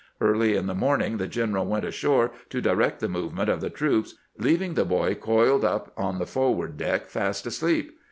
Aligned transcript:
Early 0.19 0.55
in 0.55 0.65
the 0.65 0.73
morning 0.73 1.17
the 1.17 1.27
general 1.27 1.63
went 1.67 1.85
ashore 1.85 2.31
to 2.49 2.59
direct 2.59 3.01
the 3.01 3.07
movement 3.07 3.49
of 3.49 3.61
the 3.61 3.69
troops, 3.69 4.15
leaving 4.35 4.73
the 4.73 4.83
boy 4.83 5.13
coiled 5.13 5.63
up 5.63 5.93
on 5.95 6.17
the 6.17 6.25
forward 6.25 6.75
deck 6.75 7.07
fast 7.07 7.45
asleep. 7.45 7.99